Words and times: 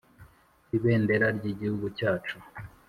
Ibendera 0.75 1.27
ry’ 1.37 1.45
igihugu 1.51 1.85
cyacu 1.97 2.37